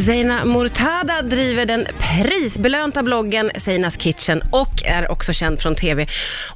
Zeina 0.00 0.44
Murtada 0.44 1.22
driver 1.22 1.66
den 1.66 1.86
prisbelönta 1.98 3.02
bloggen 3.02 3.50
Zeinas 3.58 3.96
Kitchen 3.96 4.42
och 4.50 4.84
är 4.84 5.10
också 5.10 5.32
känd 5.32 5.60
från 5.60 5.74
TV. 5.74 6.06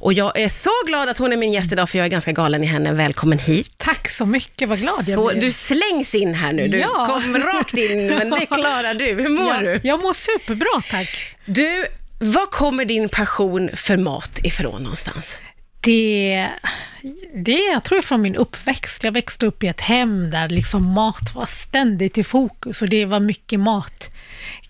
Och 0.01 0.13
jag 0.13 0.39
är 0.39 0.49
så 0.49 0.71
glad 0.87 1.09
att 1.09 1.19
hon 1.19 1.33
är 1.33 1.37
min 1.37 1.53
gäst 1.53 1.73
idag, 1.73 1.91
för 1.91 1.99
jag 1.99 2.05
är 2.05 2.09
ganska 2.09 2.33
galen 2.33 2.65
i 2.65 2.67
henne. 2.67 2.93
Välkommen 2.93 3.39
hit. 3.39 3.73
Tack 3.77 4.09
så 4.11 4.27
mycket, 4.27 4.69
vad 4.69 4.79
glad 4.79 4.95
jag 5.07 5.15
Så 5.15 5.29
blir. 5.29 5.41
du 5.41 5.53
slängs 5.53 6.15
in 6.15 6.35
här 6.35 6.53
nu. 6.53 6.69
Du 6.69 6.79
Ja. 6.79 7.07
kom 7.23 7.37
rakt 7.39 7.75
in, 7.75 8.07
men 8.07 8.31
det 8.31 8.47
klarar 8.47 8.95
du. 8.95 9.05
Hur 9.07 9.29
mår 9.29 9.55
ja, 9.55 9.61
du? 9.61 9.81
Jag 9.83 10.01
mår 10.03 10.13
superbra, 10.13 10.83
tack. 10.91 11.37
Du, 11.45 11.87
var 12.19 12.47
kommer 12.47 12.85
din 12.85 13.09
passion 13.09 13.71
för 13.75 13.97
mat 13.97 14.39
ifrån 14.43 14.83
någonstans? 14.83 15.39
Det, 15.87 16.49
det 17.35 17.71
jag 17.73 17.85
tror 17.85 17.97
jag 17.97 18.05
från 18.05 18.23
min 18.23 18.37
uppväxt. 18.37 19.05
Jag 19.05 19.13
växte 19.13 19.47
upp 19.47 19.63
i 19.63 19.67
ett 19.67 19.81
hem 19.81 20.31
där 20.31 20.49
liksom 20.49 20.95
mat 20.95 21.35
var 21.35 21.47
ständigt 21.47 22.19
i 22.19 22.25
fokus 22.25 22.83
och 22.83 22.89
det 22.89 23.05
var 23.05 23.21
mycket 23.21 23.61
mat. 23.61 24.11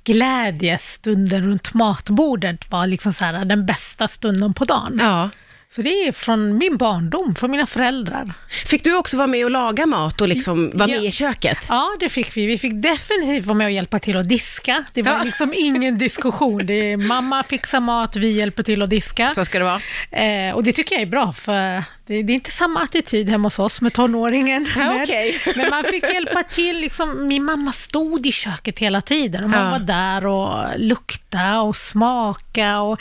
Glädjestunden 0.04 1.46
runt 1.46 1.74
matbordet 1.74 2.70
var 2.70 2.86
liksom 2.86 3.12
så 3.12 3.24
här, 3.24 3.44
den 3.44 3.66
bästa 3.66 4.08
stunden 4.08 4.54
på 4.54 4.64
dagen. 4.64 4.98
Ja. 5.00 5.30
Så 5.70 5.82
det 5.82 5.90
är 6.08 6.12
från 6.12 6.58
min 6.58 6.76
barndom, 6.76 7.34
från 7.34 7.50
mina 7.50 7.66
föräldrar. 7.66 8.32
Fick 8.66 8.84
du 8.84 8.94
också 8.96 9.16
vara 9.16 9.26
med 9.26 9.44
och 9.44 9.50
laga 9.50 9.86
mat 9.86 10.20
och 10.20 10.28
liksom 10.28 10.70
vara 10.74 10.88
Ja. 10.90 10.96
med 10.96 11.04
i 11.04 11.10
köket? 11.12 11.58
Ja, 11.68 11.96
det 12.00 12.08
fick 12.08 12.36
vi. 12.36 12.46
Vi 12.46 12.58
fick 12.58 12.72
definitivt 12.82 13.44
vara 13.46 13.58
med 13.58 13.64
och 13.64 13.70
hjälpa 13.70 13.98
till 13.98 14.16
att 14.16 14.28
diska. 14.28 14.84
Det 14.92 15.02
var 15.02 15.12
Ja. 15.12 15.22
liksom 15.24 15.54
ingen 15.56 15.98
diskussion. 15.98 16.66
Det 16.66 16.96
mamma 16.96 17.42
fixar 17.42 17.80
mat, 17.80 18.16
vi 18.16 18.30
hjälper 18.30 18.62
till 18.62 18.82
att 18.82 18.90
diska. 18.90 19.32
Så 19.34 19.44
ska 19.44 19.58
det 19.58 19.64
vara. 19.64 19.80
Eh, 20.24 20.54
och 20.54 20.64
det 20.64 20.72
tycker 20.72 20.94
jag 20.94 21.02
är 21.02 21.06
bra, 21.06 21.32
för 21.32 21.84
det, 22.06 22.22
det 22.22 22.32
är 22.32 22.34
inte 22.34 22.50
samma 22.50 22.80
attityd 22.82 23.28
hemma 23.30 23.46
hos 23.46 23.58
oss 23.58 23.80
med 23.80 23.92
tonåringen. 23.92 24.68
Ja, 24.76 24.84
Men- 24.84 25.02
okej. 25.02 25.40
Men 25.56 25.70
man 25.70 25.84
fick 25.84 26.04
hjälpa 26.14 26.42
till. 26.42 26.76
Liksom, 26.80 27.28
min 27.28 27.44
mamma 27.44 27.72
stod 27.72 28.26
i 28.26 28.32
köket 28.32 28.78
hela 28.78 29.00
tiden 29.00 29.44
och 29.44 29.50
man 29.50 29.64
Ja. 29.64 29.70
var 29.70 29.78
där 29.78 30.26
och 30.26 30.78
lukta 30.78 31.60
och 31.60 31.76
smaka 31.76 32.80
och 32.80 33.00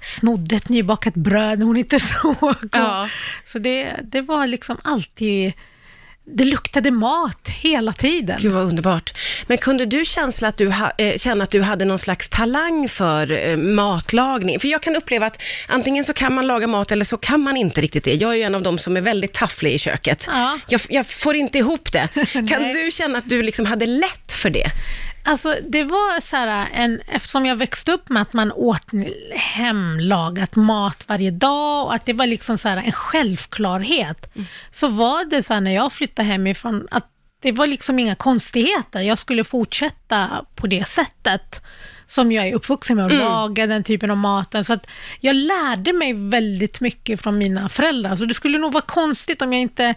snodde 0.00 0.56
ett 0.56 0.68
nybakat 0.68 1.14
bröd 1.14 1.58
när 1.58 1.66
hon 1.66 1.76
inte 1.76 1.98
såg. 2.22 2.54
Ja. 2.72 3.08
Så 3.46 3.58
det, 3.58 3.96
det 4.02 4.20
var 4.20 4.46
liksom 4.46 4.76
alltid... 4.84 5.52
Det 6.24 6.44
luktade 6.44 6.90
mat 6.90 7.48
hela 7.48 7.92
tiden. 7.92 8.38
Gud 8.40 8.52
vad 8.52 8.62
underbart. 8.64 9.12
Men 9.46 9.58
kunde 9.58 9.86
du 9.86 10.04
känsla 10.04 10.48
att 10.48 10.56
du 10.56 10.70
ha, 10.70 10.90
eh, 10.98 11.18
känna 11.18 11.44
att 11.44 11.50
du 11.50 11.62
hade 11.62 11.84
någon 11.84 11.98
slags 11.98 12.28
talang 12.28 12.88
för 12.88 13.32
eh, 13.32 13.56
matlagning? 13.56 14.60
För 14.60 14.68
jag 14.68 14.82
kan 14.82 14.96
uppleva 14.96 15.26
att 15.26 15.42
antingen 15.68 16.04
så 16.04 16.12
kan 16.12 16.34
man 16.34 16.46
laga 16.46 16.66
mat 16.66 16.92
eller 16.92 17.04
så 17.04 17.16
kan 17.16 17.40
man 17.40 17.56
inte 17.56 17.80
riktigt 17.80 18.04
det. 18.04 18.14
Jag 18.14 18.32
är 18.32 18.36
ju 18.36 18.42
en 18.42 18.54
av 18.54 18.62
dem 18.62 18.78
som 18.78 18.96
är 18.96 19.00
väldigt 19.00 19.32
tafflig 19.32 19.72
i 19.72 19.78
köket. 19.78 20.24
Ja. 20.28 20.58
Jag, 20.68 20.80
jag 20.88 21.06
får 21.06 21.36
inte 21.36 21.58
ihop 21.58 21.92
det. 21.92 22.08
Kan 22.32 22.62
du 22.72 22.90
känna 22.92 23.18
att 23.18 23.28
du 23.28 23.42
liksom 23.42 23.66
hade 23.66 23.86
lätt 23.86 24.32
för 24.32 24.50
det? 24.50 24.70
Alltså 25.24 25.56
det 25.68 25.84
var 25.84 26.20
så 26.20 26.36
här, 26.36 26.66
en, 26.74 27.00
eftersom 27.08 27.46
jag 27.46 27.56
växte 27.56 27.92
upp 27.92 28.08
med 28.08 28.22
att 28.22 28.32
man 28.32 28.52
åt 28.52 28.86
hemlagat 29.34 30.56
mat 30.56 31.04
varje 31.06 31.30
dag 31.30 31.86
och 31.86 31.94
att 31.94 32.06
det 32.06 32.12
var 32.12 32.26
liksom 32.26 32.58
så 32.58 32.68
här 32.68 32.76
en 32.76 32.92
självklarhet, 32.92 34.32
så 34.70 34.88
var 34.88 35.24
det 35.24 35.42
så 35.42 35.54
här 35.54 35.60
när 35.60 35.74
jag 35.74 35.92
flyttade 35.92 36.28
hemifrån 36.28 36.88
att 36.90 37.11
det 37.42 37.52
var 37.52 37.66
liksom 37.66 37.98
inga 37.98 38.14
konstigheter. 38.14 39.00
Jag 39.00 39.18
skulle 39.18 39.44
fortsätta 39.44 40.44
på 40.54 40.66
det 40.66 40.88
sättet 40.88 41.60
som 42.06 42.32
jag 42.32 42.48
är 42.48 42.54
uppvuxen 42.54 42.96
med, 42.96 43.06
att 43.06 43.12
laga 43.12 43.66
den 43.66 43.84
typen 43.84 44.10
av 44.10 44.16
maten. 44.16 44.64
Så 44.64 44.72
att 44.72 44.86
jag 45.20 45.36
lärde 45.36 45.92
mig 45.92 46.12
väldigt 46.12 46.80
mycket 46.80 47.20
från 47.20 47.38
mina 47.38 47.68
föräldrar. 47.68 48.16
Så 48.16 48.24
det 48.24 48.34
skulle 48.34 48.58
nog 48.58 48.72
vara 48.72 48.84
konstigt 48.86 49.42
om 49.42 49.52
jag 49.52 49.62
inte 49.62 49.94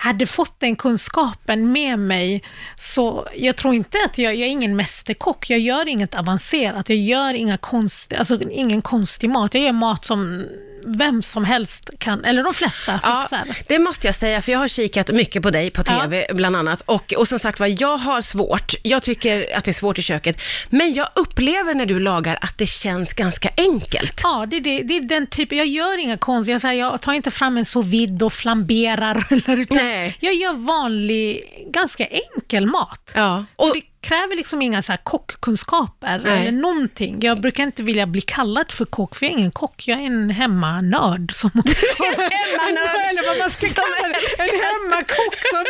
hade 0.00 0.26
fått 0.26 0.60
den 0.60 0.76
kunskapen 0.76 1.72
med 1.72 1.98
mig. 1.98 2.42
Så 2.76 3.28
jag 3.36 3.56
tror 3.56 3.74
inte 3.74 3.98
att 4.04 4.18
jag, 4.18 4.34
jag 4.34 4.42
är 4.48 4.52
ingen 4.52 4.76
mästerkock. 4.76 5.50
Jag 5.50 5.58
gör 5.58 5.88
inget 5.88 6.14
avancerat. 6.14 6.88
Jag 6.88 6.98
gör 6.98 7.34
inga 7.34 7.58
konst, 7.58 8.12
alltså 8.12 8.40
ingen 8.50 8.82
konstig 8.82 9.30
mat. 9.30 9.54
Jag 9.54 9.62
gör 9.64 9.72
mat 9.72 10.04
som 10.04 10.44
vem 10.86 11.22
som 11.22 11.44
helst 11.44 11.90
kan, 11.98 12.24
eller 12.24 12.44
de 12.44 12.54
flesta 12.54 13.00
Ja, 13.02 13.22
fixar. 13.22 13.56
det 13.68 13.78
måste 13.78 14.06
jag 14.06 14.16
säga, 14.16 14.42
för 14.42 14.52
jag 14.52 14.58
har 14.58 14.68
kikat 14.68 15.08
mycket 15.08 15.42
på 15.42 15.50
dig 15.50 15.70
på 15.70 15.82
Ja. 15.86 16.00
TV 16.02 16.26
bland 16.34 16.56
annat. 16.56 16.80
Och, 16.86 17.12
och 17.12 17.28
som 17.28 17.38
sagt 17.38 17.60
var, 17.60 17.82
jag 17.82 17.96
har 17.96 18.22
svårt. 18.22 18.74
Jag 18.82 19.02
tycker 19.02 19.56
att 19.56 19.64
det 19.64 19.70
är 19.70 19.72
svårt 19.72 19.98
i 19.98 20.02
köket. 20.02 20.40
Men 20.70 20.92
jag 20.94 21.08
upplever 21.14 21.74
när 21.74 21.86
du 21.86 21.98
lagar 22.00 22.38
att 22.42 22.58
det 22.58 22.66
känns 22.66 23.12
ganska 23.12 23.50
enkelt. 23.56 24.20
Ja, 24.22 24.46
det, 24.50 24.60
det, 24.60 24.82
det 24.82 24.96
är 24.96 25.00
den 25.00 25.26
typen. 25.26 25.58
Jag 25.58 25.66
gör 25.66 25.98
inga 25.98 26.16
konstiga, 26.18 26.58
jag, 26.62 26.74
jag 26.74 27.00
tar 27.02 27.12
inte 27.12 27.30
fram 27.30 27.56
en 27.56 27.64
sous 27.64 27.86
vide 27.86 28.24
och 28.24 28.32
flamberar. 28.32 29.26
Eller, 29.30 29.56
utan 29.60 29.78
Nej. 29.88 30.16
Jag 30.20 30.34
gör 30.34 30.52
vanlig, 30.52 31.44
ganska 31.66 32.06
enkel 32.06 32.66
mat. 32.66 33.12
Ja. 33.14 33.44
Och 33.56 33.74
det 33.74 33.82
kräver 34.00 34.36
liksom 34.36 34.62
inga 34.62 34.82
så 34.82 34.92
här 34.92 35.00
kockkunskaper 35.02 36.20
Nej. 36.24 36.40
eller 36.40 36.52
någonting. 36.52 37.18
Jag 37.20 37.40
brukar 37.40 37.62
inte 37.62 37.82
vilja 37.82 38.06
bli 38.06 38.20
kallad 38.20 38.72
för 38.72 38.84
kock, 38.84 39.16
för 39.16 39.26
jag 39.26 39.32
är 39.32 39.38
ingen 39.38 39.50
kock. 39.50 39.88
Jag 39.88 40.00
är 40.00 40.06
en 40.06 40.30
hemmanörd. 40.30 41.34
Som... 41.34 41.50
hemmanörd 41.54 43.08
eller 43.10 43.26
vad 43.26 43.38
man 43.38 43.50
ska 43.50 43.68
kalla 43.68 44.08
det. 44.08 44.42
En 44.42 44.48
hemmakock 44.48 45.36
som 45.52 45.64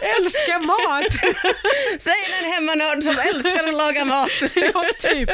älskar 0.00 0.66
mat. 0.66 1.12
Säg 2.00 2.14
en 2.42 2.52
hemmanörd 2.52 3.02
som 3.02 3.18
älskar 3.18 3.68
att 3.68 3.74
laga 3.74 4.04
mat. 4.04 4.30
ja, 4.54 4.84
typ. 4.98 5.30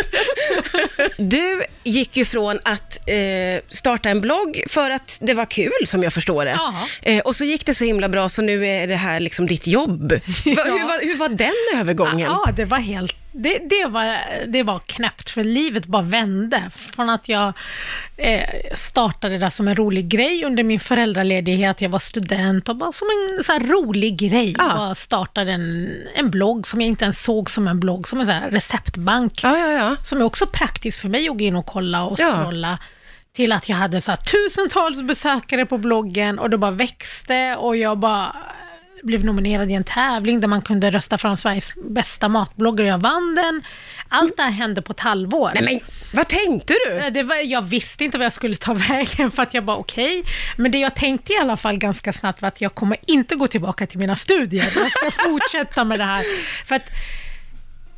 Du 1.16 1.62
gick 1.84 2.16
ju 2.16 2.25
från 2.25 2.60
att 2.62 3.09
eh, 3.09 3.62
starta 3.69 4.09
en 4.09 4.21
blogg 4.21 4.65
för 4.69 4.91
att 4.91 5.19
det 5.21 5.34
var 5.34 5.47
kul, 5.47 5.87
som 5.87 6.03
jag 6.03 6.12
förstår 6.12 6.44
det. 6.44 6.50
Ja. 6.50 6.88
Eh, 7.03 7.21
och 7.21 7.37
så 7.37 7.44
gick 7.44 7.66
det 7.66 7.75
så 7.75 7.84
himla 7.84 8.09
bra, 8.09 8.28
så 8.28 8.43
nu 8.43 8.66
är 8.66 8.87
det 8.87 8.97
här 8.97 9.21
liksom 9.21 9.47
ditt 9.47 9.66
jobb. 9.66 10.12
Va, 10.12 10.19
hur, 10.44 10.87
var, 10.87 11.04
hur 11.04 11.16
var 11.16 11.28
den 11.28 11.81
övergången? 11.81 12.31
Ja, 12.45 12.53
det 12.53 12.65
var 12.65 12.78
helt... 12.78 13.17
Det, 13.37 13.59
det, 13.59 13.87
var, 13.87 14.19
det 14.47 14.62
var 14.62 14.78
knäppt, 14.78 15.31
för 15.31 15.45
livet 15.45 15.87
bara 15.87 16.03
vände. 16.03 16.62
Från 16.71 17.11
att 17.11 17.28
jag 17.28 17.53
eh, 18.17 18.49
startade 18.75 19.39
det 19.39 19.50
som 19.50 19.69
en 19.69 19.75
rolig 19.75 20.09
grej 20.09 20.45
under 20.45 20.62
min 20.62 20.81
föräldraledighet, 20.81 21.81
jag 21.81 21.91
var 21.91 21.99
student 21.99 22.69
och 22.69 22.77
bara 22.77 22.93
som 22.93 23.09
en 23.09 23.45
så 23.45 23.59
rolig 23.59 24.17
grej. 24.17 24.55
Ja. 24.59 24.72
Bara 24.77 24.95
startade 24.95 25.53
en, 25.53 25.93
en 26.15 26.31
blogg 26.31 26.67
som 26.67 26.81
jag 26.81 26.89
inte 26.89 27.05
ens 27.05 27.22
såg 27.22 27.50
som 27.50 27.69
en 27.69 27.81
blogg, 27.81 28.09
som 28.09 28.21
en 28.21 28.27
så 28.27 28.41
receptbank. 28.51 29.41
Ja, 29.43 29.59
ja, 29.59 29.72
ja. 29.72 29.97
Som 30.05 30.21
är 30.21 30.25
också 30.25 30.47
praktiskt 30.47 31.01
för 31.01 31.09
mig 31.09 31.28
att 31.28 31.39
gå 31.39 31.45
in 31.45 31.56
och 31.56 31.66
kolla 31.66 32.05
och 32.05 32.19
scrolla. 32.19 32.78
Till 33.33 33.53
att 33.53 33.69
jag 33.69 33.77
hade 33.77 34.01
så 34.01 34.16
tusentals 34.16 35.03
besökare 35.03 35.66
på 35.66 35.78
bloggen 35.78 36.39
och 36.39 36.51
det 36.51 36.59
bara 36.59 36.71
växte 36.71 37.56
och 37.56 37.77
jag 37.77 37.99
bara 37.99 38.37
blev 39.04 39.25
nominerad 39.25 39.70
i 39.70 39.75
en 39.75 39.84
tävling 39.84 40.41
där 40.41 40.48
man 40.48 40.62
kunde 40.62 40.91
rösta 40.91 41.19
fram 41.19 41.37
Sveriges 41.37 41.72
bästa 41.88 42.28
matbloggar. 42.28 42.84
Jag 42.84 42.98
vann 42.98 43.34
den. 43.34 43.62
Allt 44.09 44.37
det 44.37 44.42
här 44.42 44.50
hände 44.50 44.82
på 44.82 44.92
ett 44.92 45.00
halvår. 45.00 45.50
Nej 45.54 45.65
men, 45.65 45.81
vad 46.12 46.28
tänkte 46.28 46.75
du? 46.88 47.10
Det 47.10 47.22
var, 47.22 47.37
jag 47.37 47.62
visste 47.62 48.04
inte 48.04 48.19
vad 48.19 48.25
jag 48.25 48.32
skulle 48.32 48.56
ta 48.56 48.75
vägen 48.88 49.31
för 49.31 49.42
att 49.42 49.54
jag 49.54 49.65
bara 49.65 49.76
okej. 49.76 50.25
Men 50.56 50.70
det 50.72 50.78
jag 50.78 50.94
tänkte 50.94 51.32
i 51.32 51.37
alla 51.37 51.56
fall 51.56 51.76
ganska 51.76 52.12
snabbt 52.12 52.42
var 52.42 52.48
att 52.48 52.60
jag 52.60 52.75
kommer 52.75 52.97
inte 53.06 53.34
gå 53.37 53.47
tillbaka 53.47 53.87
till 53.87 53.98
mina 53.98 54.16
studier. 54.16 54.72
Jag 54.76 54.91
ska 54.91 55.10
fortsätta 55.31 55.84
med 55.84 56.00
det 56.00 56.04
här. 56.04 56.25
För 56.66 56.75
att 56.75 56.88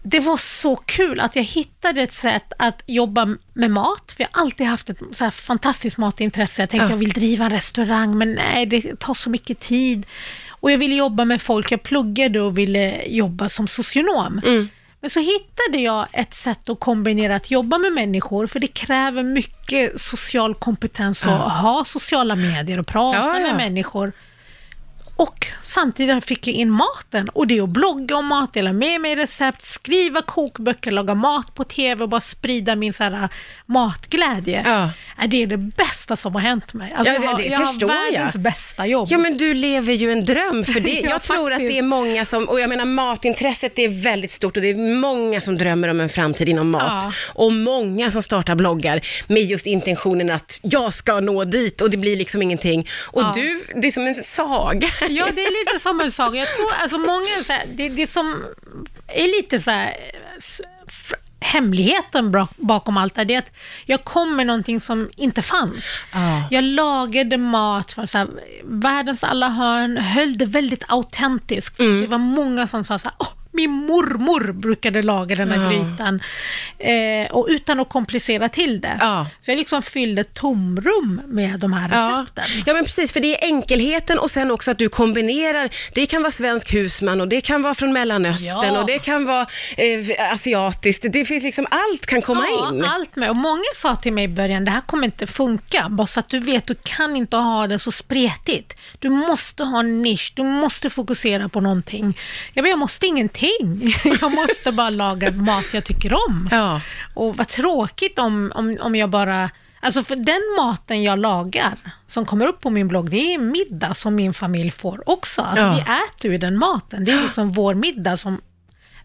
det 0.09 0.21
var 0.21 0.37
så 0.37 0.77
kul 0.77 1.21
att 1.21 1.37
jag 1.37 1.43
hittade 1.43 2.03
ett 2.03 2.12
sätt 2.12 2.53
att 2.59 2.83
jobba 2.87 3.37
med 3.55 3.71
mat. 3.71 4.12
För 4.17 4.23
jag 4.23 4.28
har 4.33 4.43
alltid 4.43 4.67
haft 4.67 4.91
ett 4.91 4.99
så 5.12 5.31
fantastiskt 5.31 5.97
matintresse. 5.97 6.62
Jag 6.62 6.71
tänkte 6.71 6.84
Ja. 6.87 6.91
jag 6.91 6.97
vill 6.97 7.12
driva 7.12 7.44
en 7.44 7.50
restaurang, 7.50 8.19
men 8.19 8.34
nej, 8.34 8.67
det 8.67 9.00
tar 9.00 9.15
så 9.15 9.31
mycket 9.31 9.61
tid. 9.61 10.06
Och 10.66 10.72
jag 10.72 10.78
ville 10.78 10.94
jobba 10.94 11.25
med 11.25 11.43
folk. 11.43 11.72
Jag 11.72 11.82
pluggade 11.82 12.41
och 12.41 12.59
ville 12.59 13.06
jobba 13.06 13.49
som 13.49 13.66
socionom. 13.69 14.41
Men 15.00 15.10
så 15.10 15.21
hittade 15.21 15.78
jag 15.78 16.06
ett 16.12 16.34
sätt 16.34 16.69
att 16.69 16.81
kombinera 16.81 17.37
att 17.37 17.50
jobba 17.50 17.78
med 17.78 17.93
människor, 17.93 18.47
för 18.47 18.60
det 18.60 18.66
kräver 18.66 19.22
mycket 19.22 20.00
social 20.00 20.55
kompetens 20.55 21.26
att 21.26 21.53
ha 21.53 21.84
sociala 21.87 22.34
medier 22.34 22.78
och 22.81 22.87
prata 22.87 23.19
Ja, 23.19 23.38
ja. 23.41 23.47
med 23.47 23.56
människor. 23.56 24.12
Och 25.16 25.47
samtidigt 25.62 26.25
fick 26.25 26.47
jag 26.47 26.54
in 26.56 26.71
maten 26.71 27.28
och 27.28 27.47
det 27.47 27.59
är 27.59 27.62
att 27.62 27.69
blogga 27.69 28.16
om 28.16 28.27
mat, 28.27 28.53
dela 28.54 28.72
med 28.72 29.00
mig 29.00 29.16
recept, 29.16 29.62
skriva 29.62 30.22
kokböcker, 30.22 30.91
laga 30.91 31.14
mat 31.14 31.55
på 31.55 31.64
TV 31.64 32.02
och 32.02 32.08
bara 32.08 32.20
sprida 32.20 32.75
min 32.75 32.93
så 32.93 33.05
här, 33.05 33.29
matglädje. 33.67 34.62
Ja. 34.67 34.91
Är 35.25 35.29
Det 35.29 35.43
är 35.43 35.46
det 35.46 35.56
bästa 35.56 36.17
som 36.17 36.35
har 36.35 36.41
hänt 36.43 36.75
mig. 36.75 36.93
Alltså, 36.96 37.14
Ja, 37.14 37.19
det- 37.20 37.25
jag 37.26 37.37
det 37.37 37.44
jag 37.46 37.69
förstår 37.69 37.88
har 37.88 37.94
jag. 37.94 38.12
världens 38.12 38.37
bästa 38.37 38.87
jobb. 38.87 39.08
Ja 39.11 39.19
men 39.19 39.37
du 39.38 39.55
lever 39.55 39.93
ju 39.94 40.12
en 40.12 40.25
dröm, 40.25 40.64
för 40.64 40.81
det, 40.81 40.91
Ja, 41.02 41.11
jag 41.11 41.23
tror 41.23 41.44
att 41.44 41.49
faktiskt. 41.52 41.73
det 41.73 41.79
är 41.79 41.82
många 41.82 42.25
som, 42.25 42.49
och 42.49 42.61
jag 42.61 42.69
menar 42.69 42.85
matintresset 42.85 43.76
det 43.76 43.85
är 43.85 44.02
väldigt 44.02 44.32
stort 44.32 44.56
och 44.56 44.62
det 44.62 44.69
är 44.70 44.94
många 45.00 45.41
som 45.41 45.56
drömmer 45.56 45.88
om 45.88 46.00
en 46.00 46.08
framtid 46.08 46.49
inom 46.49 46.70
mat. 46.70 47.05
Ja. 47.05 47.12
Och 47.35 47.52
många 47.52 48.11
som 48.11 48.23
startar 48.23 48.55
bloggar 48.55 49.00
med 49.26 49.43
just 49.43 49.67
intentionen 49.67 50.31
att 50.31 50.61
jag 50.62 50.94
ska 50.94 51.20
nå 51.20 51.44
dit 51.44 51.81
och 51.81 51.91
det 51.91 51.96
blir 51.96 52.17
liksom 52.17 52.43
ingenting. 52.43 52.88
Och 53.02 53.23
Ja. 53.23 53.32
du, 53.37 53.64
det 53.81 53.87
är 53.88 53.93
som 53.93 54.06
en 54.06 54.14
saga. 54.14 54.88
Ja, 55.08 55.26
det 55.35 55.41
är 55.44 55.64
lite 55.64 55.82
som 55.82 56.00
en 56.00 56.12
saga. 56.12 56.38
Jag 56.38 56.49
tror, 56.49 56.73
alltså 56.82 56.99
många, 56.99 57.26
så 57.47 57.53
här, 57.53 57.67
det, 57.76 57.88
det 57.88 58.06
som 58.06 58.44
är 59.08 59.37
lite 59.43 59.58
så 59.58 59.70
här, 59.70 59.97
hemligheten 61.41 62.47
bakom 62.56 62.97
allt 62.97 63.14
det 63.14 63.20
här, 63.20 63.25
det 63.26 63.35
är 63.35 63.38
att 63.38 63.53
jag 63.85 64.05
kom 64.05 64.37
med 64.37 64.47
någonting 64.47 64.81
som 64.81 65.11
inte 65.17 65.43
fanns. 65.43 65.99
Ja. 66.12 66.43
Jag 66.50 66.64
lagade 66.64 67.37
mat 67.37 67.93
från 67.93 68.06
så 68.06 68.19
här, 68.19 68.29
världens 68.64 69.25
alla 69.25 69.49
hörn, 69.49 69.97
höll 69.97 70.38
det 70.38 70.47
väldigt 70.47 70.85
autentiskt. 70.88 71.79
Det 71.79 72.06
var 72.06 72.19
många 72.19 72.67
som 72.67 72.85
sa 72.85 72.99
så 72.99 73.08
här, 73.08 73.17
"Åh, 73.19 73.29
min 73.56 73.70
mormor 73.70 74.53
brukade 74.53 75.03
laga 75.03 75.35
den 75.35 75.50
här 75.50 75.62
Ja. 75.62 75.70
grytan. 75.70 76.20
Eh, 76.79 77.31
och 77.37 77.47
utan 77.50 77.81
att 77.81 77.88
komplicera 77.88 78.49
till 78.49 78.81
det. 78.81 78.97
Ja. 79.00 79.26
Så 79.41 79.50
jag 79.50 79.58
liksom 79.58 79.82
fyllde 79.82 80.25
tomrum 80.25 81.20
med 81.26 81.61
de 81.61 81.73
här 81.73 81.88
Ja. 81.93 82.25
recepten. 82.26 82.62
ja, 82.67 82.75
men 82.75 82.85
precis, 82.85 83.12
för 83.12 83.20
det 83.20 83.43
är 83.44 83.47
enkelheten 83.49 84.19
och 84.19 84.31
sen 84.31 84.50
också 84.50 84.70
att 84.70 84.79
du 84.79 84.88
kombinerar. 84.88 85.69
Det 85.94 86.06
kan 86.06 86.23
vara 86.23 86.32
svensk 86.32 86.75
husman 86.75 87.20
och 87.20 87.29
det 87.29 87.41
kan 87.41 87.62
vara 87.62 87.75
från 87.75 87.93
Mellanöstern 87.93 88.75
Ja. 88.75 88.81
och 88.81 88.87
det 88.87 88.99
kan 88.99 89.25
vara 89.25 89.47
eh, 89.76 90.32
asiatiskt. 90.32 91.05
Det 91.12 91.25
finns 91.25 91.44
liksom, 91.44 91.67
allt 91.70 92.06
kan 92.06 92.23
komma 92.23 92.44
ja, 92.61 92.69
in. 92.75 92.85
allt 92.85 93.17
med. 93.17 93.31
Och 93.31 93.37
många 93.37 93.62
sa 93.75 93.97
till 93.97 94.12
mig 94.12 94.25
i 94.25 94.29
början, 94.29 94.64
det 94.64 94.70
här 94.70 94.81
kommer 94.81 95.05
inte 95.05 95.26
funka. 95.26 95.87
Bara 95.91 96.06
så 96.06 96.20
att 96.20 96.29
du 96.29 96.38
vet, 96.41 96.67
du 96.67 96.75
kan 96.85 97.17
inte 97.17 97.37
ha 97.37 97.67
det 97.67 97.79
så 97.79 97.93
spretigt. 97.93 98.75
Du 98.99 99.08
måste 99.08 99.64
ha 99.64 99.79
en 99.81 100.03
nisch, 100.03 100.32
du 100.37 100.43
måste 100.43 100.91
fokusera 100.91 101.49
på 101.49 101.61
någonting. 101.61 102.19
Jag 102.55 102.64
bara, 102.64 102.69
jag 102.69 102.79
måste 102.79 103.06
ingenting. 103.06 103.45
Jag 104.20 104.32
måste 104.34 104.72
bara 104.72 104.90
laga 104.90 105.31
mat 105.31 105.64
jag 105.75 105.84
tycker 105.84 106.12
om. 106.14 106.48
Ja. 106.50 106.81
Och 107.14 107.37
vad 107.37 107.48
tråkigt 107.48 108.19
om, 108.19 108.52
om, 108.54 108.76
om 108.81 108.94
jag 108.94 109.10
bara... 109.10 109.50
Alltså 109.81 110.02
för 110.04 110.16
den 110.16 110.40
maten 110.58 111.02
jag 111.02 111.19
lagar, 111.19 111.78
som 112.06 112.26
kommer 112.26 112.46
upp 112.46 112.60
på 112.60 112.70
min 112.70 112.88
blogg, 112.88 113.10
det 113.10 113.34
är 113.34 113.38
middag 113.38 113.94
som 113.94 114.14
min 114.14 114.34
familj 114.34 114.70
får 114.70 115.02
också. 115.10 115.43
Alltså 115.43 115.64
Ja. 115.64 115.72
vi 115.75 115.81
äter 115.81 116.31
ju 116.32 116.38
den 116.38 116.58
maten. 116.58 117.04
Det 117.04 117.12
är 117.12 117.22
liksom 117.22 117.52
vår 117.52 117.75
middag 117.75 118.16
som 118.16 118.40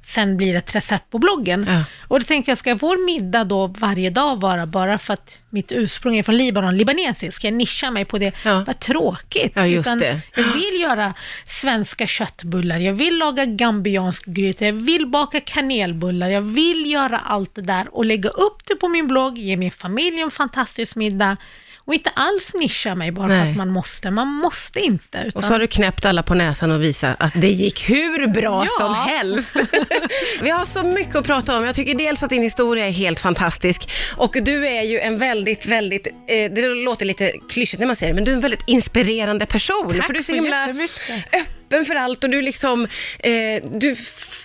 sen 0.04 0.38
blir 0.38 0.56
ett 0.56 0.76
recept 0.76 1.10
på 1.10 1.20
bloggen. 1.20 1.66
Ja. 1.70 1.84
Och 2.08 2.20
då 2.20 2.26
tänkte 2.26 2.52
jag, 2.52 2.58
ska 2.58 2.76
vår 2.76 3.06
middag 3.06 3.44
då 3.44 3.68
varje 3.68 4.10
dag 4.10 4.42
vara 4.42 4.66
bara 4.66 4.98
för 4.98 5.14
att 5.14 5.40
mitt 5.50 5.72
ursprung 5.72 6.18
är 6.18 6.24
från 6.24 6.38
Libanon, 6.38 6.78
libanesisk, 6.78 7.38
ska 7.38 7.48
jag 7.48 7.54
nischa 7.54 7.92
mig 7.92 8.06
på 8.06 8.18
det? 8.18 8.34
Ja. 8.46 8.64
Vad 8.68 8.80
tråkigt. 8.80 9.52
Ja, 9.56 9.68
just 9.68 10.00
det. 10.00 10.22
Jag 10.36 10.44
vill 10.44 10.82
göra 10.82 11.14
svenska 11.46 12.08
köttbullar, 12.08 12.78
jag 12.78 12.94
vill 12.94 13.18
laga 13.18 13.46
gambiansk 13.46 14.26
gryta, 14.26 14.66
jag 14.66 14.74
vill 14.74 15.08
baka 15.08 15.40
kanelbullar, 15.40 16.30
jag 16.30 16.42
vill 16.42 16.92
göra 16.92 17.18
allt 17.18 17.56
det 17.56 17.62
där 17.62 17.96
och 17.96 18.06
lägga 18.06 18.30
upp 18.30 18.66
det 18.68 18.76
på 18.76 18.88
min 18.88 19.08
blogg, 19.08 19.38
ge 19.38 19.58
min 19.58 19.72
familj 19.72 20.22
en 20.22 20.32
fantastisk 20.32 20.96
middag 20.96 21.38
och 21.92 21.96
inte 21.96 22.10
alls 22.10 22.54
nischa 22.54 22.96
mig 22.96 23.12
bara 23.12 23.28
för 23.28 23.36
Nej. 23.36 23.52
att 23.52 23.58
man 23.58 23.70
måste. 23.70 24.12
Man 24.12 24.28
måste 24.28 24.80
inte. 24.80 25.18
Utan... 25.18 25.32
Och 25.36 25.44
så 25.44 25.54
har 25.54 25.60
du 25.60 25.68
knäppt 25.68 26.06
alla 26.06 26.24
på 26.24 26.34
näsan 26.34 26.72
och 26.72 26.84
visat 26.84 27.16
att 27.20 27.34
det 27.36 27.50
gick 27.50 27.90
hur 27.90 28.28
bra 28.28 28.66
Ja. 28.66 28.86
som 28.86 28.96
helst. 28.96 29.56
Vi 30.42 30.50
har 30.50 30.66
så 30.66 30.84
mycket 30.84 31.16
att 31.16 31.26
prata 31.26 31.58
om. 31.58 31.64
Jag 31.66 31.76
tycker 31.76 31.96
dels 31.96 32.24
att 32.24 32.30
din 32.30 32.42
historia 32.44 32.88
är 32.88 32.92
helt 32.92 33.20
fantastisk 33.20 33.90
och 34.18 34.36
du 34.42 34.68
är 34.68 34.82
ju 34.82 35.00
en 35.00 35.18
väldigt, 35.18 35.66
väldigt, 35.66 36.08
eh, 36.08 36.52
det 36.52 36.68
låter 36.68 37.06
lite 37.06 37.32
klyschigt 37.50 37.80
när 37.80 37.88
man 37.88 37.96
säger 37.96 38.14
det, 38.14 38.16
men 38.16 38.24
du 38.24 38.32
är 38.32 38.36
en 38.36 38.42
väldigt 38.42 38.64
inspirerande 38.68 39.46
person. 39.46 39.94
Tack 39.98 40.08
för 40.08 40.14
du 40.14 40.20
är 40.20 40.24
så 40.24 40.34
himla 40.34 40.68
jättemycket. 40.68 41.61
Öppen 41.72 41.86
för 41.86 41.96
allt 41.96 42.24
och 42.24 42.30
du 42.30 42.42
liksom, 42.42 42.88
eh, 43.20 43.64
du 43.74 43.96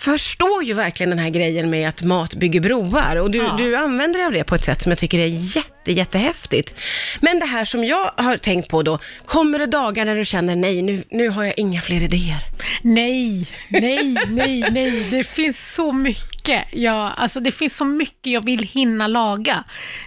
förstår 0.01 0.63
ju 0.63 0.73
verkligen 0.73 1.09
den 1.09 1.19
här 1.19 1.29
grejen 1.29 1.69
med 1.69 1.89
att 1.89 2.03
mat 2.03 2.35
bygger 2.35 2.59
broar 2.61 3.15
och 3.15 3.31
du, 3.31 3.37
Ja. 3.37 3.55
du 3.57 3.75
använder 3.75 4.19
dig 4.19 4.25
av 4.25 4.31
det 4.33 4.43
på 4.43 4.55
ett 4.55 4.63
sätt 4.63 4.81
som 4.81 4.89
jag 4.91 4.99
tycker 4.99 5.19
är 5.19 5.27
jätte, 5.55 5.91
jättehäftigt. 5.91 6.73
Men 7.21 7.39
det 7.39 7.45
här 7.45 7.65
som 7.65 7.83
jag 7.83 8.11
har 8.17 8.37
tänkt 8.37 8.69
på 8.69 8.83
då, 8.83 8.99
kommer 9.25 9.59
det 9.59 9.65
dagar 9.65 10.05
när 10.05 10.15
du 10.15 10.25
känner 10.25 10.55
nej, 10.55 10.81
nu, 10.81 11.03
nu 11.11 11.29
har 11.29 11.43
jag 11.43 11.53
inga 11.57 11.81
fler 11.81 12.03
idéer? 12.03 12.37
Nej, 12.81 13.47
nej, 13.69 14.15
nej, 14.27 14.63
nej. 14.71 15.07
Det 15.11 15.23
finns 15.23 15.73
så 15.73 15.91
mycket. 15.91 16.63
Ja, 16.71 17.13
alltså 17.17 17.39
det 17.39 17.51
finns 17.51 17.77
så 17.77 17.85
mycket 17.85 18.33
jag 18.33 18.45
vill 18.45 18.63
hinna 18.63 19.07
laga. 19.07 19.63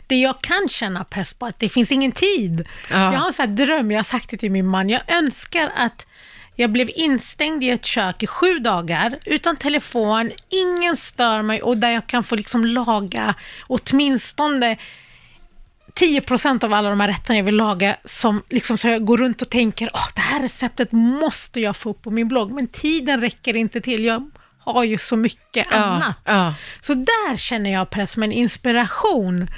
Det 0.07 0.17
jag 0.21 0.41
kan 0.43 0.69
känna 0.69 1.05
press 1.05 1.33
på, 1.35 1.47
att 1.47 1.59
det 1.61 1.69
finns 1.69 1.93
ingen 1.93 2.13
tid. 2.13 2.69
Ja. 2.91 3.13
Jag 3.13 3.19
har 3.21 3.27
en 3.27 3.33
sån 3.33 3.49
här 3.49 3.57
dröm, 3.67 3.91
jag 3.91 3.99
har 3.99 4.05
sagt 4.05 4.31
det 4.31 4.37
till 4.37 4.51
min 4.51 4.67
man. 4.67 4.89
Jag 4.89 5.01
önskar 5.09 5.73
att 5.77 6.07
jag 6.61 6.71
blev 6.71 6.91
instängd 6.95 7.65
i 7.65 7.71
ett 7.71 7.85
kök 7.85 8.23
i 8.23 8.27
sju 8.27 8.59
dagar, 8.59 9.19
utan 9.25 9.57
telefon, 9.57 10.33
ingen 10.49 10.97
stör 10.97 11.43
mig 11.43 11.63
och 11.63 11.77
där 11.77 11.91
jag 11.91 12.07
kan 12.07 12.25
få 12.25 12.37
liksom 12.37 12.65
laga 12.65 13.35
åtminstone 13.67 14.77
10% 15.95 16.65
av 16.65 16.73
alla 16.73 16.91
de 16.91 17.01
här 17.01 17.09
rätterna 17.09 17.37
jag 17.37 17.45
vill 17.45 17.57
laga, 17.57 17.97
som 18.05 18.43
liksom 18.49 18.79
så 18.79 18.89
jag 18.89 19.05
går 19.05 19.19
runt 19.19 19.43
och 19.43 19.51
tänker, 19.51 19.91
Åh, 19.95 20.09
det 20.15 20.21
här 20.21 20.43
receptet 20.43 20.93
måste 20.93 21.61
jag 21.61 21.77
få 21.77 21.91
upp 21.91 22.03
på 22.03 22.11
min 22.11 22.29
blogg, 22.29 22.53
men 22.53 22.67
tiden 22.67 23.21
räcker 23.21 23.57
inte 23.57 23.81
till. 23.81 24.05
Jag 24.05 24.31
har 24.59 24.85
ju 24.85 24.99
så 24.99 25.17
mycket 25.17 25.73
annat. 25.73 26.19
Ja. 26.25 26.55
Så 26.81 26.95
där 26.95 27.37
känner 27.37 27.73
jag 27.73 27.91
press, 27.91 28.17
men 28.17 28.33
inspiration, 28.33 29.51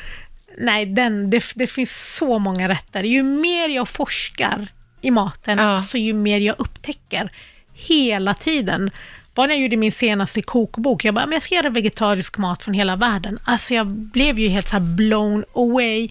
nej, 0.59 0.87
den, 0.87 1.31
det, 1.31 1.45
det 1.55 1.67
finns 1.67 2.15
så 2.17 2.39
många 2.39 2.69
rätter. 2.69 3.03
Ju 3.03 3.23
mer 3.23 3.69
jag 3.69 3.89
forskar 3.89 4.69
i 5.03 5.11
maten, 5.11 5.59
Ja. 5.59 5.65
alltså 5.65 5.99
ju 5.99 6.13
mer 6.13 6.41
jag 6.41 6.57
upptäcker 6.59 7.31
hela 7.75 8.35
tiden. 8.35 8.91
Bara 9.35 9.47
när 9.47 9.55
jag 9.55 9.63
gjorde 9.63 9.77
min 9.77 9.93
senaste 9.93 10.43
kokbok, 10.43 11.05
jag 11.05 11.15
bara, 11.15 11.27
men 11.27 11.33
jag 11.33 11.43
ska 11.43 11.55
göra 11.55 11.71
vegetarisk 11.71 12.39
mat 12.39 12.63
från 12.63 12.75
hela 12.75 12.97
världen. 12.97 13.39
Alltså 13.45 13.75
jag 13.75 13.87
blev 13.87 14.39
ju 14.39 14.49
helt 14.49 14.69
så 14.69 14.77
här 14.77 14.85
blown 14.85 15.45
away. 15.55 16.09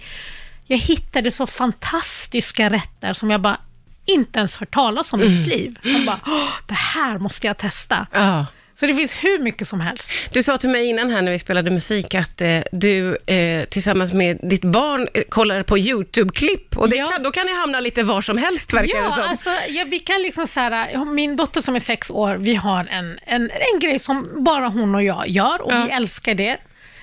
Jag 0.68 0.78
hittade 0.78 1.32
så 1.32 1.48
fantastiska 1.48 2.70
rätter 2.70 3.14
som 3.14 3.30
jag 3.30 3.42
bara 3.42 3.58
inte 4.06 4.40
ens 4.40 4.56
hört 4.56 4.74
talas 4.74 5.14
om 5.14 5.22
i 5.24 5.30
mitt 5.30 5.48
liv. 5.48 5.80
Som 5.84 6.06
bara, 6.06 6.20
"Åh, 6.28 6.48
det 6.68 6.74
här 6.74 7.18
måste 7.20 7.48
jag 7.48 7.58
testa. 7.58 8.08
Ja. 8.14 8.46
Så 8.82 8.88
det 8.88 8.96
finns 8.96 9.14
hur 9.14 9.40
mycket 9.40 9.68
som 9.68 9.82
helst. 9.82 10.12
Du 10.32 10.44
sa 10.44 10.58
till 10.58 10.70
mig 10.70 10.86
innan 10.86 11.10
här 11.10 11.22
när 11.22 11.32
vi 11.32 11.40
spelade 11.40 11.72
musik 11.72 12.16
att 12.16 12.42
eh, 12.42 12.60
du 12.72 13.18
eh, 13.26 13.64
tillsammans 13.66 14.14
med 14.14 14.40
ditt 14.44 14.62
barn 14.62 15.08
eh, 15.14 15.24
kollade 15.30 15.64
på 15.64 15.78
YouTube-klipp 15.78 16.78
och 16.78 16.90
det 16.90 16.96
Ja. 16.96 17.08
kan, 17.08 17.24
då 17.24 17.32
kan 17.32 17.46
ni 17.46 17.54
hamna 17.60 17.80
lite 17.80 18.04
var 18.04 18.22
som 18.22 18.38
helst 18.38 18.74
verkar 18.74 18.88
det 18.98 19.04
Ja, 19.04 19.12
som. 19.12 19.24
alltså, 19.24 19.50
ja, 19.70 19.86
vi 19.88 20.00
kan 20.00 20.22
liksom 20.22 20.48
så 20.48 20.60
här, 20.60 21.06
min 21.06 21.36
dotter 21.36 21.62
som 21.62 21.76
är 21.76 21.80
sex 21.80 22.10
år, 22.10 22.36
vi 22.36 22.56
har 22.56 22.86
en, 22.92 23.20
en, 23.26 23.52
en 23.74 23.80
grej 23.80 24.00
som 24.00 24.44
bara 24.44 24.68
hon 24.68 24.96
och 24.96 25.04
jag 25.04 25.28
gör 25.30 25.62
och 25.62 25.74
Ja. 25.74 25.84
vi 25.88 25.92
älskar 25.92 26.34
det. 26.36 26.58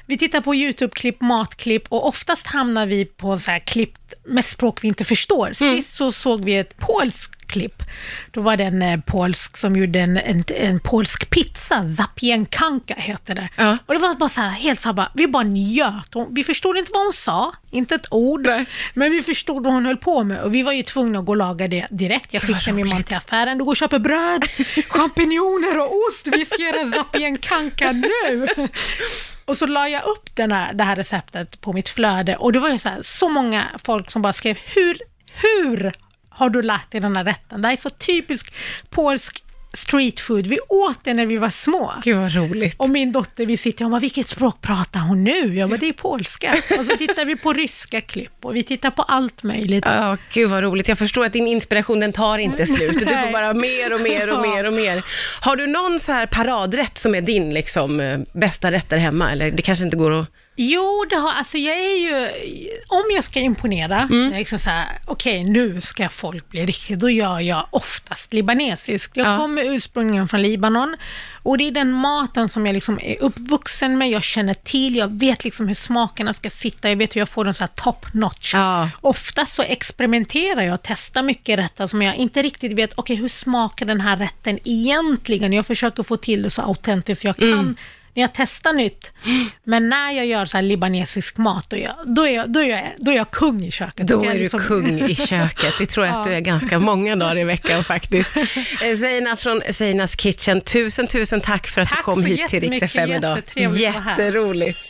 Vi 0.06 0.18
tittar 0.18 0.40
på 0.40 0.54
YouTube-klipp, 0.54 1.20
matklipp 1.20 1.82
och 1.88 2.06
oftast 2.06 2.46
hamnar 2.46 2.86
vi 2.86 3.04
på 3.04 3.38
så 3.38 3.50
här 3.50 3.58
klipp 3.58 3.94
med 4.26 4.44
språk 4.44 4.84
vi 4.84 4.88
inte 4.88 5.04
förstår. 5.04 5.52
Mm. 5.60 5.76
Sist 5.76 5.96
så 5.96 6.12
såg 6.12 6.44
vi 6.44 6.56
ett 6.58 6.76
polskt 6.76 7.37
klipp. 7.48 7.82
Då 8.30 8.40
var 8.40 8.56
det 8.56 8.64
en 8.64 8.82
eh, 8.82 9.00
polsk 9.00 9.56
som 9.56 9.76
gjorde 9.76 10.00
en, 10.00 10.16
en, 10.16 10.44
en 10.48 10.80
polsk 10.80 11.30
pizza, 11.30 11.84
zapienkanka 11.96 12.94
heter 12.94 13.34
det. 13.34 13.48
Ja. 13.56 13.78
Och 13.86 13.94
det 13.94 14.00
var 14.00 14.14
bara 14.14 14.28
så 14.28 14.40
här, 14.40 14.50
helt 14.50 14.80
så 14.80 14.88
här, 14.88 14.94
bara, 14.94 15.10
vi 15.14 15.26
bara 15.26 15.42
njöt. 15.42 16.14
Vi 16.30 16.44
förstod 16.44 16.76
inte 16.78 16.90
vad 16.92 17.02
hon 17.02 17.12
sa, 17.12 17.52
inte 17.70 17.94
ett 17.94 18.06
ord, 18.10 18.46
Nej. 18.46 18.66
men 18.94 19.10
vi 19.12 19.22
förstod 19.22 19.64
vad 19.64 19.72
hon 19.72 19.86
höll 19.86 19.96
på 19.96 20.24
med 20.24 20.42
och 20.42 20.54
vi 20.54 20.62
var 20.62 20.72
ju 20.72 20.82
tvungna 20.82 21.18
att 21.18 21.24
gå 21.24 21.32
och 21.32 21.36
laga 21.36 21.68
det 21.68 21.86
direkt. 21.90 22.32
Jag 22.32 22.42
skickade 22.42 22.72
min 22.72 22.88
man 22.88 23.02
till 23.02 23.16
affären, 23.16 23.58
du 23.58 23.64
går 23.64 23.72
och 23.72 23.76
köper 23.76 23.98
bröd, 23.98 24.44
champinjoner 24.88 25.78
och 25.78 25.92
ost, 26.08 26.26
vi 26.26 26.44
ska 26.44 26.62
göra 26.62 26.90
zapienkanka 26.96 27.92
nu. 27.92 28.48
Och 29.44 29.56
så 29.56 29.66
la 29.66 29.88
jag 29.88 30.04
upp 30.04 30.36
den 30.36 30.52
här, 30.52 30.72
det 30.72 30.84
här 30.84 30.96
receptet 30.96 31.60
på 31.60 31.72
mitt 31.72 31.88
flöde 31.88 32.36
och 32.36 32.52
det 32.52 32.58
var 32.58 32.68
ju 32.68 32.78
så, 32.78 32.88
här, 32.88 33.02
så 33.02 33.28
många 33.28 33.64
folk 33.84 34.10
som 34.10 34.22
bara 34.22 34.32
skrev, 34.32 34.58
hur, 34.74 34.98
hur 35.32 35.92
har 36.38 36.50
du 36.50 36.62
lärt 36.62 36.90
dig 36.90 37.00
den 37.00 37.16
här 37.16 37.24
rätten? 37.24 37.62
Det 37.62 37.68
här 37.68 37.72
är 37.72 37.76
så 37.76 37.90
typisk 37.90 38.54
polsk 38.90 39.44
street 39.74 40.20
food. 40.20 40.46
Vi 40.46 40.58
åt 40.68 41.04
det 41.04 41.14
när 41.14 41.26
vi 41.26 41.36
var 41.36 41.50
små. 41.50 41.92
Gud 42.04 42.16
vad 42.16 42.34
roligt. 42.34 42.74
Och 42.78 42.90
min 42.90 43.12
dotter, 43.12 43.46
vi 43.46 43.56
sitter 43.56 43.84
och 43.84 43.90
bara, 43.90 44.00
vilket 44.00 44.28
språk 44.28 44.60
pratar 44.60 45.00
hon 45.00 45.24
nu? 45.24 45.54
Jag 45.54 45.70
bara, 45.70 45.76
det 45.76 45.88
är 45.88 45.92
polska. 45.92 46.54
Och 46.78 46.86
så 46.86 46.96
tittar 46.96 47.24
vi 47.24 47.36
på 47.36 47.52
ryska 47.52 48.00
klipp 48.00 48.44
och 48.44 48.56
vi 48.56 48.62
tittar 48.62 48.90
på 48.90 49.02
allt 49.02 49.42
möjligt. 49.42 49.84
Ja, 49.86 50.16
gud 50.32 50.50
vad 50.50 50.62
roligt. 50.62 50.88
Jag 50.88 50.98
förstår 50.98 51.24
att 51.24 51.32
din 51.32 51.46
inspiration, 51.46 52.00
den 52.00 52.12
tar 52.12 52.38
inte 52.38 52.66
slut. 52.66 52.98
Du 52.98 53.06
får 53.06 53.32
bara 53.32 53.54
mer 53.54 53.94
och 53.94 54.00
mer 54.00 54.30
och 54.30 54.40
mer 54.40 54.64
och 54.64 54.72
mer. 54.72 55.04
Har 55.40 55.56
du 55.56 55.66
någon 55.66 56.00
så 56.00 56.12
här 56.12 56.26
paradrätt 56.26 56.98
som 56.98 57.14
är 57.14 57.20
din 57.20 57.54
liksom, 57.54 58.00
eh, 58.00 58.18
bästa 58.32 58.70
rätt 58.70 58.88
där 58.90 58.98
hemma? 58.98 59.32
Eller 59.32 59.50
det 59.50 59.62
kanske 59.62 59.84
inte 59.84 59.96
går 59.96 60.20
att... 60.20 60.28
Jo, 60.60 61.04
det 61.10 61.16
har, 61.16 61.32
alltså 61.32 61.58
jag 61.58 61.76
är 61.76 61.96
ju, 61.98 62.30
om 62.88 63.02
jag 63.14 63.24
ska 63.24 63.40
imponera, 63.40 63.98
Mm. 64.10 64.32
liksom 64.32 64.58
så 64.58 64.70
här, 64.70 64.98
okej 65.06 65.44
nu 65.44 65.80
ska 65.80 66.08
folk 66.08 66.48
bli 66.48 66.66
riktigt, 66.66 66.98
då 67.00 67.10
gör 67.10 67.40
jag 67.40 67.66
oftast 67.70 68.32
libanesiskt. 68.32 69.16
Jag 69.16 69.26
Ja. 69.26 69.36
kommer 69.36 69.64
ursprungligen 69.74 70.28
från 70.28 70.42
Libanon 70.42 70.96
och 71.42 71.58
det 71.58 71.66
är 71.68 71.70
den 71.70 71.92
maten 71.92 72.48
som 72.48 72.66
jag 72.66 72.72
liksom 72.72 73.00
är 73.02 73.22
uppvuxen 73.22 73.98
med, 73.98 74.10
jag 74.10 74.22
känner 74.22 74.54
till, 74.54 74.96
jag 74.96 75.18
vet 75.18 75.44
liksom 75.44 75.68
hur 75.68 75.74
smakerna 75.74 76.32
ska 76.32 76.50
sitta, 76.50 76.88
jag 76.88 76.96
vet 76.96 77.16
hur 77.16 77.20
jag 77.20 77.28
får 77.28 77.44
dem 77.44 77.54
så 77.54 77.62
här 77.64 77.70
top 77.74 78.06
notch. 78.14 78.54
Ja. 78.54 78.90
Oftast 79.00 79.54
så 79.54 79.62
experimenterar 79.62 80.62
jag 80.62 80.74
och 80.74 80.82
testar 80.82 81.22
mycket 81.22 81.58
rätter 81.58 81.86
som 81.86 82.02
jag 82.02 82.16
inte 82.16 82.42
riktigt 82.42 82.72
vet, 82.72 82.92
okej 82.96 83.16
hur 83.16 83.28
smakar 83.28 83.86
den 83.86 84.00
här 84.00 84.16
rätten 84.16 84.58
egentligen? 84.64 85.52
Jag 85.52 85.66
försöker 85.66 86.02
få 86.02 86.16
till 86.16 86.42
det 86.42 86.50
så 86.50 86.62
autentiskt 86.62 87.24
jag 87.24 87.36
kan 87.36 87.52
Mm. 87.52 87.76
När 88.14 88.22
jag 88.22 88.30
testar 88.34 88.72
nytt. 88.72 89.12
Men 89.64 89.88
när 89.88 90.12
jag 90.12 90.26
gör 90.26 90.44
så 90.46 90.56
här 90.56 90.62
libanesisk 90.62 91.36
mat, 91.36 91.70
då 91.70 91.76
är 91.76 91.80
jag, 91.84 91.94
då 92.06 92.22
är 92.26 92.34
jag, 92.34 92.52
då 92.52 92.60
är 92.62 92.68
jag, 92.68 92.82
då 92.98 93.10
är 93.10 93.16
jag 93.16 93.30
kung 93.30 93.64
i 93.64 93.70
köket. 93.70 94.06
Då 94.08 94.24
är 94.24 94.32
du 94.32 94.38
liksom- 94.38 94.60
kung 94.60 95.00
i 95.08 95.14
köket. 95.28 95.74
Det 95.78 95.86
tror 95.86 96.06
jag 96.06 96.16
att 96.16 96.24
du 96.24 96.34
är 96.34 96.40
ganska 96.40 96.78
många 96.78 97.16
dagar 97.16 97.38
i 97.38 97.44
veckan 97.44 97.84
faktiskt. 97.84 98.30
Eh, 98.82 98.96
Zeina 98.96 99.36
från 99.36 99.62
Zeinas 99.72 100.16
Kitchen, 100.16 100.60
tusen, 100.60 101.06
tusen 101.06 101.40
tack 101.40 101.66
för 101.66 101.80
att 101.80 101.88
Tack 101.88 101.98
du 101.98 102.02
kom 102.02 102.24
hit 102.24 102.48
till 102.48 102.70
Rix. 102.70 102.82
FM 102.82 103.12
idag. 103.12 103.38
Jätteroligt. 103.54 104.78